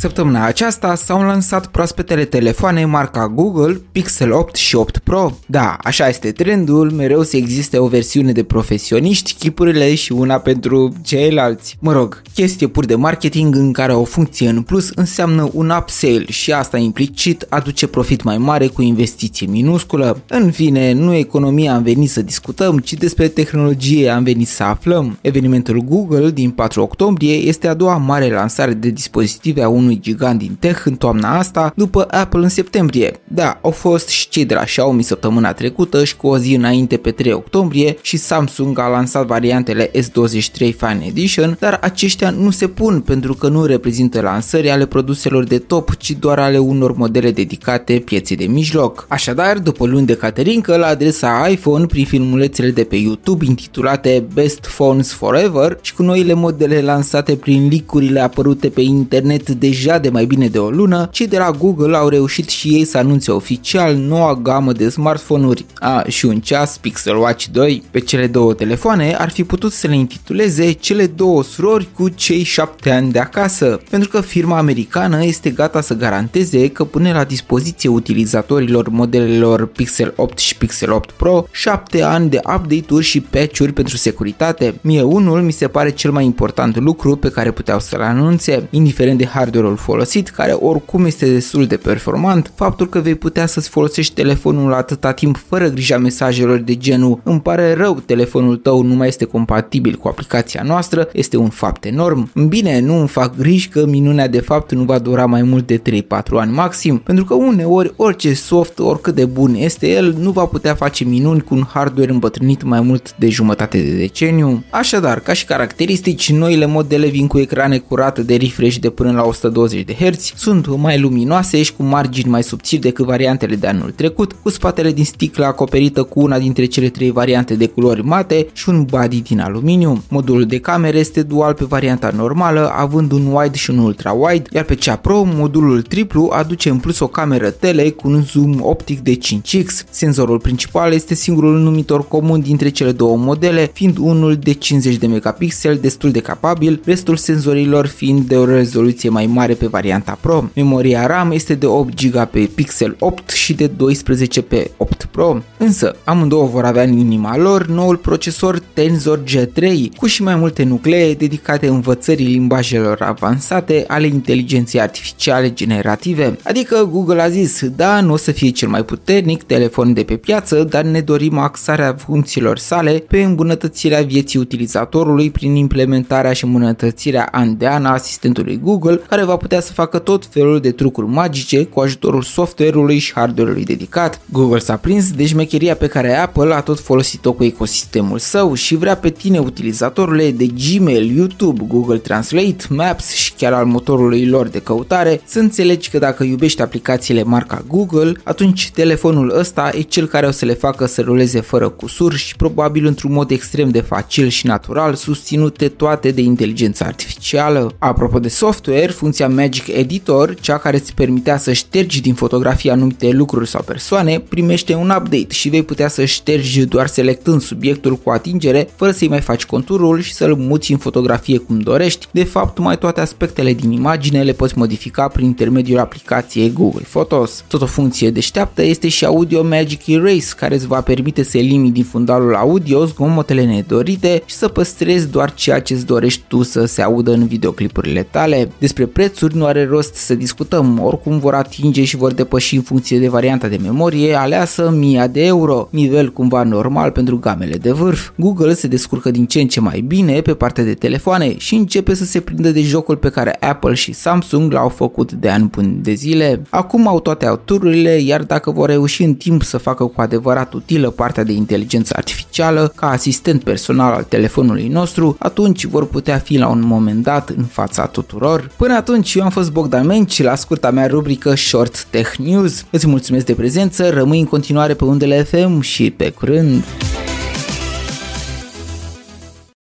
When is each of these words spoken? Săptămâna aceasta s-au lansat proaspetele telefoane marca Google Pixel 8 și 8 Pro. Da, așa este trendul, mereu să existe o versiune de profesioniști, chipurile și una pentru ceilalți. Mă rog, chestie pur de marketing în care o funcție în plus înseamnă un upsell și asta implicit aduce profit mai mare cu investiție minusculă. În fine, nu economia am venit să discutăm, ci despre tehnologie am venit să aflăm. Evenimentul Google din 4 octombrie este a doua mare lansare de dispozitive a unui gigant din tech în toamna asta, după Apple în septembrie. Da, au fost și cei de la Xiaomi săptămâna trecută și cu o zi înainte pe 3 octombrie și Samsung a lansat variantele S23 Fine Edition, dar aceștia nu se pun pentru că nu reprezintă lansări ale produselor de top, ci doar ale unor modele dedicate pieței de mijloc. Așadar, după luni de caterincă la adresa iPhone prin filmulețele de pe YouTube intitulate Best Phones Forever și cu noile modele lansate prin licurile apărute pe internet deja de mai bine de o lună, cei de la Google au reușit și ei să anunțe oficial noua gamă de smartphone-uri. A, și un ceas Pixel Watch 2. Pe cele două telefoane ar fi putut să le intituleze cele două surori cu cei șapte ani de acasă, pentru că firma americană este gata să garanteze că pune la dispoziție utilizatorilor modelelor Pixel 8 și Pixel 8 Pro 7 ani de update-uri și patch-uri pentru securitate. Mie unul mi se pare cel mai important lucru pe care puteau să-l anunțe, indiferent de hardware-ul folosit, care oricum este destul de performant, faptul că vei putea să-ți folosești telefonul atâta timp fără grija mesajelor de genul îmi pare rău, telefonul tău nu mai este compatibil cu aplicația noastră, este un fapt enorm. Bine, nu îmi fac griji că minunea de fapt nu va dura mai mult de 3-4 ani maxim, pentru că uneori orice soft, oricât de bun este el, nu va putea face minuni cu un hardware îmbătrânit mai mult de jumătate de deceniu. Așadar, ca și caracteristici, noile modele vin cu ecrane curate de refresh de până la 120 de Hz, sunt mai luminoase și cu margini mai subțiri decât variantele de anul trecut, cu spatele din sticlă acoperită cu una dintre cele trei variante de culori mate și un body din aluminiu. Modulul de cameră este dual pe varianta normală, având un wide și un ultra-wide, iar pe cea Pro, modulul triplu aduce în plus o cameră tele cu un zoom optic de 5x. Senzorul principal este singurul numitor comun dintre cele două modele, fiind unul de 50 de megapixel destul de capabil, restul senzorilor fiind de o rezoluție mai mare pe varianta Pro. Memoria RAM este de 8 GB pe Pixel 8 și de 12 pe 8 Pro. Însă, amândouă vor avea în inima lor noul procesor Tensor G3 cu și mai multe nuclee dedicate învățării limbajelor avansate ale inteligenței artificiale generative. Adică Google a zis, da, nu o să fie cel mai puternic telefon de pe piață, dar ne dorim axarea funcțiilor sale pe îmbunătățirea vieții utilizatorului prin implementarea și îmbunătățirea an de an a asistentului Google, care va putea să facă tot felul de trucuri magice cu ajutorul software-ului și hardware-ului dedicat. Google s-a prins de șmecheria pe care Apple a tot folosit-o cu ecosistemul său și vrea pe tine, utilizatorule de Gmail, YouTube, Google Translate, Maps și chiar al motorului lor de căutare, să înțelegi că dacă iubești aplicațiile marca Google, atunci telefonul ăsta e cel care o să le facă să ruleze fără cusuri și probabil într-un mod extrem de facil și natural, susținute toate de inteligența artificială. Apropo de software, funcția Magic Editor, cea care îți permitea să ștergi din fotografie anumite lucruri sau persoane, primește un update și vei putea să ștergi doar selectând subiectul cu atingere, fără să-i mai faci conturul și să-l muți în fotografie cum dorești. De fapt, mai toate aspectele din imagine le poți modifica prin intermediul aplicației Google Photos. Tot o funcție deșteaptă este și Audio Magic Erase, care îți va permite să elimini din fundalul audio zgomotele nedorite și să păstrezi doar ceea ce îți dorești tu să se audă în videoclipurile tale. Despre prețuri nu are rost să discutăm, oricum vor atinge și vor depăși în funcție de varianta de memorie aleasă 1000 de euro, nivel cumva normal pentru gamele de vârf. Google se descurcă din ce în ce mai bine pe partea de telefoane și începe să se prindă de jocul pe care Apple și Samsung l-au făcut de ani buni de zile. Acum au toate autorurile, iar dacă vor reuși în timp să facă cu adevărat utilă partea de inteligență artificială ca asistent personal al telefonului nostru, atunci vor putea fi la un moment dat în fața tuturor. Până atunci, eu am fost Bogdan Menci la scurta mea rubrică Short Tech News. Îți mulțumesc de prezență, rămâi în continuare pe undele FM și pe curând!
Săptămâna 0.00 0.44
aceasta 0.44 0.94
s-au 0.94 1.22
lansat 1.22 1.66
proaspetele 1.66 2.24
telefoane 2.24 2.84
marca 2.84 3.28
Google 3.28 3.80
Pixel 3.92 4.32
8 4.32 4.54
și 4.54 4.76
8 4.76 4.98
Pro. 4.98 5.38
Da, 5.46 5.76
așa 5.82 6.08
este 6.08 6.32
trendul, 6.32 6.90
mereu 6.90 7.22
să 7.22 7.36
existe 7.36 7.78
o 7.78 7.86
versiune 7.86 8.32
de 8.32 8.42
profesioniști, 8.42 9.34
chipurile 9.38 9.94
și 9.94 10.12
una 10.12 10.38
pentru 10.38 10.92
ceilalți. 11.02 11.76
Mă 11.80 11.92
rog, 11.92 12.22
chestie 12.34 12.66
pur 12.66 12.84
de 12.84 12.94
marketing 12.94 13.54
în 13.54 13.72
care 13.72 13.92
o 13.92 14.04
funcție 14.04 14.48
în 14.48 14.62
plus 14.62 14.90
înseamnă 14.94 15.50
un 15.52 15.72
upsell 15.78 16.26
și 16.28 16.52
asta 16.52 16.76
implicit 16.76 17.46
aduce 17.48 17.86
profit 17.86 18.22
mai 18.22 18.38
mare 18.38 18.66
cu 18.66 18.82
investiție 18.82 19.46
minusculă. 19.46 20.22
În 20.28 20.50
fine, 20.50 20.92
nu 20.92 21.14
economia 21.14 21.74
am 21.74 21.82
venit 21.82 22.10
să 22.10 22.22
discutăm, 22.22 22.78
ci 22.78 22.92
despre 22.92 23.28
tehnologie 23.28 24.08
am 24.08 24.22
venit 24.22 24.48
să 24.48 24.62
aflăm. 24.62 25.18
Evenimentul 25.20 25.78
Google 25.78 26.30
din 26.30 26.50
4 26.50 26.82
octombrie 26.82 27.34
este 27.34 27.68
a 27.68 27.74
doua 27.74 27.96
mare 27.96 28.30
lansare 28.30 28.72
de 28.72 28.88
dispozitive 28.90 29.62
a 29.62 29.68
unui 29.68 29.86
gigant 29.96 30.38
din 30.38 30.56
tech 30.60 30.84
în 30.84 30.94
toamna 30.94 31.38
asta, 31.38 31.72
după 31.76 32.06
Apple 32.10 32.42
în 32.42 32.48
septembrie. 32.48 33.20
Da, 33.24 33.58
au 33.62 33.70
fost 33.70 34.08
și 34.08 34.28
cei 34.28 34.44
de 34.44 34.54
la 34.54 34.62
Xiaomi 34.62 35.02
săptămâna 35.02 35.52
trecută 35.52 36.04
și 36.04 36.16
cu 36.16 36.26
o 36.26 36.38
zi 36.38 36.54
înainte 36.54 36.96
pe 36.96 37.10
3 37.10 37.32
octombrie 37.32 37.96
și 38.02 38.16
Samsung 38.16 38.78
a 38.78 38.88
lansat 38.88 39.26
variantele 39.26 39.90
S23 39.90 40.56
Fine 40.56 41.04
Edition, 41.06 41.56
dar 41.60 41.78
aceștia 41.82 42.30
nu 42.30 42.50
se 42.50 42.66
pun 42.68 43.00
pentru 43.00 43.34
că 43.34 43.48
nu 43.48 43.64
reprezintă 43.64 44.20
lansări 44.20 44.70
ale 44.70 44.86
produselor 44.86 45.44
de 45.44 45.58
top, 45.58 45.96
ci 45.96 46.10
doar 46.10 46.38
ale 46.38 46.58
unor 46.58 46.96
modele 46.96 47.30
dedicate 47.30 47.92
pieței 47.92 48.36
de 48.36 48.44
mijloc. 48.44 49.06
Așadar, 49.08 49.58
după 49.58 49.86
luni 49.86 50.06
de 50.06 50.14
caterincă 50.14 50.76
la 50.76 50.86
adresa 50.86 51.48
iPhone 51.50 51.86
prin 51.86 52.04
filmulețele 52.04 52.70
de 52.70 52.84
pe 52.84 52.96
YouTube 52.96 53.44
intitulate 53.44 54.24
Best 54.34 54.60
Phones 54.60 55.12
Forever 55.12 55.78
și 55.80 55.94
cu 55.94 56.02
noile 56.02 56.34
modele 56.34 56.80
lansate 56.80 57.36
prin 57.36 57.68
licurile 57.68 58.20
apărute 58.20 58.68
pe 58.68 58.80
internet 58.80 59.50
deja 59.82 59.98
de 59.98 60.08
mai 60.08 60.24
bine 60.24 60.48
de 60.48 60.58
o 60.58 60.70
lună, 60.70 61.08
cei 61.12 61.26
de 61.26 61.38
la 61.38 61.50
Google 61.50 61.96
au 61.96 62.08
reușit 62.08 62.48
și 62.48 62.68
ei 62.68 62.84
să 62.84 62.98
anunțe 62.98 63.30
oficial 63.30 63.96
noua 63.96 64.34
gamă 64.34 64.72
de 64.72 64.88
smartphone-uri. 64.88 65.64
A, 65.78 66.04
și 66.08 66.26
un 66.26 66.40
ceas 66.40 66.78
Pixel 66.78 67.16
Watch 67.16 67.44
2. 67.52 67.82
Pe 67.90 67.98
cele 67.98 68.26
două 68.26 68.54
telefoane 68.54 69.14
ar 69.14 69.30
fi 69.30 69.44
putut 69.44 69.72
să 69.72 69.86
le 69.86 69.94
intituleze 69.94 70.72
cele 70.72 71.06
două 71.06 71.42
surori 71.42 71.88
cu 71.94 72.08
cei 72.08 72.42
șapte 72.42 72.90
ani 72.90 73.12
de 73.12 73.18
acasă, 73.18 73.80
pentru 73.90 74.08
că 74.08 74.20
firma 74.20 74.58
americană 74.58 75.24
este 75.24 75.50
gata 75.50 75.80
să 75.80 75.94
garanteze 75.94 76.68
că 76.68 76.84
pune 76.84 77.12
la 77.12 77.24
dispoziție 77.24 77.88
utilizatorilor 77.88 78.88
modelelor 78.88 79.66
Pixel 79.66 80.12
8 80.16 80.38
și 80.38 80.56
Pixel 80.56 80.92
8 80.92 81.10
Pro 81.10 81.46
7 81.50 82.02
ani 82.02 82.30
de 82.30 82.40
update-uri 82.54 83.04
și 83.04 83.20
patch-uri 83.20 83.72
pentru 83.72 83.96
securitate. 83.96 84.74
Mie 84.80 85.02
unul 85.02 85.42
mi 85.42 85.52
se 85.52 85.68
pare 85.68 85.90
cel 85.90 86.10
mai 86.10 86.24
important 86.24 86.78
lucru 86.78 87.16
pe 87.16 87.30
care 87.30 87.50
puteau 87.50 87.80
să-l 87.80 88.00
anunțe, 88.00 88.68
indiferent 88.70 89.18
de 89.18 89.26
hardware-ul 89.68 89.76
folosit, 89.76 90.28
care 90.28 90.52
oricum 90.52 91.04
este 91.04 91.32
destul 91.32 91.66
de 91.66 91.76
performant, 91.76 92.52
faptul 92.54 92.88
că 92.88 92.98
vei 92.98 93.14
putea 93.14 93.46
să-ți 93.46 93.68
folosești 93.68 94.14
telefonul 94.14 94.72
atâta 94.72 95.12
timp 95.12 95.36
fără 95.48 95.68
grija 95.68 95.98
mesajelor 95.98 96.58
de 96.58 96.76
genul 96.76 97.20
îmi 97.22 97.40
pare 97.40 97.74
rău, 97.74 98.02
telefonul 98.06 98.56
tău 98.56 98.82
nu 98.82 98.94
mai 98.94 99.08
este 99.08 99.24
compatibil 99.24 99.94
cu 99.94 100.08
aplicația 100.08 100.62
noastră, 100.62 101.08
este 101.12 101.36
un 101.36 101.48
fapt 101.48 101.84
enorm. 101.84 102.30
Bine, 102.48 102.80
nu 102.80 102.98
îmi 102.98 103.08
fac 103.08 103.36
griji 103.36 103.68
că 103.68 103.86
minunea 103.86 104.28
de 104.28 104.40
fapt 104.40 104.72
nu 104.72 104.82
va 104.82 104.98
dura 104.98 105.26
mai 105.26 105.42
mult 105.42 105.66
de 105.66 105.78
3-4 105.78 105.82
ani 106.30 106.52
maxim, 106.52 106.98
pentru 106.98 107.24
că 107.24 107.34
uneori 107.34 107.92
orice 107.96 108.34
soft, 108.34 108.78
oricât 108.78 109.14
de 109.14 109.24
bun 109.24 109.54
este 109.54 109.88
el, 109.88 110.14
nu 110.18 110.30
va 110.30 110.44
putea 110.44 110.74
face 110.74 111.04
minuni 111.04 111.40
cu 111.40 111.54
un 111.54 111.64
hardware 111.72 112.10
îmbătrânit 112.10 112.62
mai 112.62 112.80
mult 112.80 113.14
de 113.18 113.28
jumătate 113.28 113.78
de 113.78 113.96
deceniu. 113.96 114.64
Așadar, 114.70 115.20
ca 115.20 115.32
și 115.32 115.44
caracteristici, 115.44 116.32
noile 116.32 116.66
modele 116.66 117.06
vin 117.06 117.26
cu 117.26 117.38
ecrane 117.38 117.78
curate 117.78 118.22
de 118.22 118.36
refresh 118.36 118.76
de 118.76 118.90
până 118.90 119.12
la 119.12 119.22
120 119.22 119.57
de 119.66 119.94
Hz, 119.94 120.32
sunt 120.36 120.76
mai 120.76 121.00
luminoase 121.00 121.62
și 121.62 121.74
cu 121.74 121.82
margini 121.82 122.30
mai 122.30 122.42
subțiri 122.42 122.80
decât 122.80 123.04
variantele 123.04 123.56
de 123.56 123.66
anul 123.66 123.90
trecut, 123.90 124.36
cu 124.42 124.50
spatele 124.50 124.92
din 124.92 125.04
sticlă 125.04 125.44
acoperită 125.44 126.02
cu 126.02 126.20
una 126.20 126.38
dintre 126.38 126.64
cele 126.64 126.88
trei 126.88 127.10
variante 127.10 127.54
de 127.54 127.66
culori 127.66 128.04
mate 128.04 128.46
și 128.52 128.68
un 128.68 128.84
body 128.84 129.20
din 129.20 129.40
aluminiu. 129.40 130.02
Modulul 130.08 130.44
de 130.44 130.58
cameră 130.58 130.98
este 130.98 131.22
dual 131.22 131.54
pe 131.54 131.64
varianta 131.64 132.12
normală, 132.16 132.72
având 132.76 133.12
un 133.12 133.26
wide 133.26 133.56
și 133.56 133.70
un 133.70 133.78
ultra-wide, 133.78 134.42
iar 134.52 134.64
pe 134.64 134.74
cea 134.74 134.96
Pro, 134.96 135.22
modulul 135.24 135.82
triplu 135.82 136.30
aduce 136.32 136.70
în 136.70 136.78
plus 136.78 136.98
o 136.98 137.06
cameră 137.06 137.50
tele 137.50 137.90
cu 137.90 138.08
un 138.08 138.22
zoom 138.22 138.56
optic 138.60 139.00
de 139.00 139.18
5x. 139.18 139.66
Senzorul 139.90 140.38
principal 140.38 140.92
este 140.92 141.14
singurul 141.14 141.58
numitor 141.58 142.08
comun 142.08 142.40
dintre 142.40 142.68
cele 142.68 142.92
două 142.92 143.16
modele, 143.16 143.70
fiind 143.72 143.96
unul 143.98 144.36
de 144.36 144.52
50 144.52 144.96
de 144.96 145.06
megapixel 145.06 145.78
destul 145.80 146.10
de 146.10 146.20
capabil, 146.20 146.80
restul 146.84 147.16
senzorilor 147.16 147.86
fiind 147.86 148.20
de 148.20 148.36
o 148.36 148.44
rezoluție 148.44 149.08
mai 149.08 149.26
mare 149.26 149.47
pe 149.54 149.66
varianta 149.66 150.18
Pro. 150.20 150.44
Memoria 150.54 151.06
RAM 151.06 151.30
este 151.30 151.54
de 151.54 151.66
8 151.66 152.02
GB 152.02 152.24
pe 152.24 152.50
Pixel 152.54 152.96
8 152.98 153.30
și 153.30 153.54
de 153.54 153.66
12 153.66 154.42
pe 154.42 154.70
8 154.76 155.04
Pro. 155.04 155.42
Însă, 155.56 155.96
amândouă 156.04 156.46
vor 156.46 156.64
avea 156.64 156.82
în 156.82 156.98
inima 156.98 157.36
lor 157.36 157.66
noul 157.66 157.96
procesor 157.96 158.62
Tensor 158.72 159.20
G3 159.22 159.68
cu 159.96 160.06
și 160.06 160.22
mai 160.22 160.34
multe 160.34 160.62
nuclee 160.62 161.14
dedicate 161.14 161.66
învățării 161.66 162.26
limbajelor 162.26 163.02
avansate 163.02 163.84
ale 163.88 164.06
inteligenței 164.06 164.80
artificiale 164.80 165.52
generative. 165.52 166.38
Adică 166.42 166.88
Google 166.92 167.22
a 167.22 167.28
zis, 167.28 167.68
da, 167.76 168.00
nu 168.00 168.12
o 168.12 168.16
să 168.16 168.32
fie 168.32 168.50
cel 168.50 168.68
mai 168.68 168.84
puternic 168.84 169.42
telefon 169.42 169.92
de 169.92 170.02
pe 170.02 170.16
piață, 170.16 170.64
dar 170.64 170.84
ne 170.84 171.00
dorim 171.00 171.38
axarea 171.38 171.94
funcțiilor 171.98 172.58
sale 172.58 173.04
pe 173.08 173.22
îmbunătățirea 173.22 174.02
vieții 174.02 174.38
utilizatorului 174.38 175.30
prin 175.30 175.54
implementarea 175.54 176.32
și 176.32 176.44
îmbunătățirea 176.44 177.28
an 177.30 177.56
de 177.56 177.66
an 177.66 177.84
a 177.84 177.92
asistentului 177.92 178.60
Google, 178.62 179.00
care 179.08 179.24
va 179.24 179.36
putea 179.38 179.60
să 179.60 179.72
facă 179.72 179.98
tot 179.98 180.26
felul 180.26 180.60
de 180.60 180.70
trucuri 180.70 181.06
magice 181.06 181.64
cu 181.64 181.80
ajutorul 181.80 182.22
software-ului 182.22 182.98
și 182.98 183.12
hardware-ului 183.14 183.64
dedicat. 183.64 184.20
Google 184.32 184.58
s-a 184.58 184.76
prins 184.76 185.12
de 185.12 185.26
șmecheria 185.26 185.74
pe 185.74 185.86
care 185.86 186.16
Apple 186.16 186.54
a 186.54 186.60
tot 186.60 186.80
folosit-o 186.80 187.32
cu 187.32 187.44
ecosistemul 187.44 188.18
său 188.18 188.54
și 188.54 188.76
vrea 188.76 188.96
pe 188.96 189.10
tine, 189.10 189.38
utilizatorule 189.38 190.30
de 190.30 190.46
Gmail, 190.46 191.16
YouTube, 191.16 191.64
Google 191.68 191.98
Translate, 191.98 192.64
Maps 192.68 193.12
și 193.12 193.32
chiar 193.32 193.52
al 193.52 193.64
motorului 193.64 194.26
lor 194.26 194.48
de 194.48 194.60
căutare, 194.60 195.20
să 195.24 195.38
înțelegi 195.38 195.90
că 195.90 195.98
dacă 195.98 196.24
iubești 196.24 196.62
aplicațiile 196.62 197.22
marca 197.22 197.64
Google, 197.66 198.12
atunci 198.22 198.70
telefonul 198.74 199.38
ăsta 199.38 199.70
e 199.74 199.80
cel 199.80 200.06
care 200.06 200.26
o 200.26 200.30
să 200.30 200.44
le 200.44 200.54
facă 200.54 200.86
să 200.86 201.00
ruleze 201.02 201.40
fără 201.40 201.68
cusuri 201.68 202.16
și 202.16 202.36
probabil 202.36 202.86
într-un 202.86 203.12
mod 203.12 203.30
extrem 203.30 203.68
de 203.68 203.80
facil 203.80 204.28
și 204.28 204.46
natural, 204.46 204.94
susținute 204.94 205.68
toate 205.68 206.10
de 206.10 206.20
inteligența 206.20 206.84
artificială. 206.84 207.74
Apropo 207.78 208.18
de 208.18 208.28
software, 208.28 208.86
funcția 208.86 209.27
Magic 209.28 209.66
Editor, 209.66 210.34
cea 210.40 210.58
care 210.58 210.76
îți 210.76 210.94
permitea 210.94 211.36
să 211.38 211.52
ștergi 211.52 212.00
din 212.00 212.14
fotografie 212.14 212.70
anumite 212.70 213.08
lucruri 213.08 213.48
sau 213.48 213.62
persoane, 213.62 214.22
primește 214.28 214.74
un 214.74 214.92
update 214.98 215.26
și 215.28 215.48
vei 215.48 215.62
putea 215.62 215.88
să 215.88 216.04
ștergi 216.04 216.64
doar 216.64 216.86
selectând 216.86 217.40
subiectul 217.40 217.96
cu 217.96 218.10
atingere, 218.10 218.68
fără 218.76 218.90
să-i 218.90 219.08
mai 219.08 219.20
faci 219.20 219.46
conturul 219.46 220.00
și 220.00 220.14
să-l 220.14 220.34
muți 220.34 220.72
în 220.72 220.78
fotografie 220.78 221.38
cum 221.38 221.58
dorești. 221.58 222.06
De 222.10 222.24
fapt, 222.24 222.58
mai 222.58 222.78
toate 222.78 223.00
aspectele 223.00 223.52
din 223.52 223.72
imagine 223.72 224.22
le 224.22 224.32
poți 224.32 224.58
modifica 224.58 225.08
prin 225.08 225.26
intermediul 225.26 225.78
aplicației 225.78 226.52
Google 226.52 226.86
Photos. 226.90 227.44
Tot 227.48 227.62
o 227.62 227.66
funcție 227.66 228.10
deșteaptă 228.10 228.62
este 228.62 228.88
și 228.88 229.04
Audio 229.04 229.42
Magic 229.42 229.86
Erase, 229.86 230.34
care 230.36 230.54
îți 230.54 230.66
va 230.66 230.80
permite 230.80 231.22
să 231.22 231.38
elimini 231.38 231.72
din 231.72 231.84
fundalul 231.84 232.34
audio 232.34 232.84
zgomotele 232.84 233.44
nedorite 233.44 234.22
și 234.26 234.34
să 234.34 234.48
păstrezi 234.48 235.10
doar 235.10 235.34
ceea 235.34 235.60
ce 235.60 235.74
îți 235.74 235.86
dorești 235.86 236.22
tu 236.28 236.42
să 236.42 236.64
se 236.64 236.82
audă 236.82 237.12
în 237.12 237.26
videoclipurile 237.26 238.02
tale. 238.10 238.50
Despre 238.58 238.86
prețuri 239.18 239.40
nu 239.42 239.46
are 239.46 239.66
rost 239.66 239.94
să 239.94 240.14
discutăm, 240.14 240.80
oricum 240.82 241.18
vor 241.18 241.34
atinge 241.34 241.84
și 241.84 241.96
vor 241.96 242.12
depăși 242.12 242.56
în 242.56 242.62
funcție 242.62 242.98
de 242.98 243.08
varianta 243.08 243.48
de 243.48 243.58
memorie 243.62 244.14
aleasă 244.14 244.64
1000 244.64 245.08
de 245.12 245.24
euro, 245.24 245.68
nivel 245.70 246.12
cumva 246.12 246.42
normal 246.42 246.90
pentru 246.90 247.18
gamele 247.18 247.56
de 247.56 247.72
vârf. 247.72 248.10
Google 248.16 248.54
se 248.54 248.66
descurcă 248.66 249.10
din 249.10 249.26
ce 249.26 249.40
în 249.40 249.48
ce 249.48 249.60
mai 249.60 249.80
bine 249.80 250.20
pe 250.20 250.34
partea 250.34 250.64
de 250.64 250.74
telefoane 250.74 251.36
și 251.36 251.54
începe 251.54 251.94
să 251.94 252.04
se 252.04 252.20
prindă 252.20 252.50
de 252.50 252.62
jocul 252.62 252.96
pe 252.96 253.08
care 253.08 253.36
Apple 253.40 253.74
și 253.74 253.92
Samsung 253.92 254.52
l-au 254.52 254.68
făcut 254.68 255.12
de 255.12 255.28
ani 255.28 255.48
buni 255.50 255.78
de 255.82 255.92
zile. 255.92 256.42
Acum 256.50 256.86
au 256.86 257.00
toate 257.00 257.26
autorurile, 257.26 257.90
iar 257.90 258.22
dacă 258.22 258.50
vor 258.50 258.68
reuși 258.68 259.02
în 259.02 259.14
timp 259.14 259.42
să 259.42 259.58
facă 259.58 259.84
cu 259.84 260.00
adevărat 260.00 260.52
utilă 260.52 260.90
partea 260.90 261.24
de 261.24 261.32
inteligență 261.32 261.94
artificială 261.96 262.72
ca 262.74 262.90
asistent 262.90 263.42
personal 263.42 263.92
al 263.92 264.06
telefonului 264.08 264.68
nostru, 264.68 265.16
atunci 265.18 265.64
vor 265.64 265.86
putea 265.86 266.18
fi 266.18 266.36
la 266.36 266.48
un 266.48 266.60
moment 266.66 267.02
dat 267.02 267.28
în 267.28 267.44
fața 267.44 267.86
tuturor. 267.86 268.50
Până 268.56 268.74
atunci, 268.98 269.16
eu 269.16 269.24
am 269.24 269.30
fost 269.30 269.52
Bogdan 269.52 269.86
Menci 269.86 270.22
la 270.22 270.34
scurta 270.34 270.70
mea 270.70 270.86
rubrică 270.86 271.34
Short 271.34 271.84
Tech 271.90 272.14
News. 272.16 272.64
Îți 272.70 272.86
mulțumesc 272.86 273.26
de 273.26 273.34
prezență, 273.34 273.90
rămâi 273.90 274.18
în 274.18 274.24
continuare 274.24 274.74
pe 274.74 274.84
undele 274.84 275.22
FM 275.22 275.60
și 275.60 275.90
pe 275.90 276.10
curând! 276.10 276.64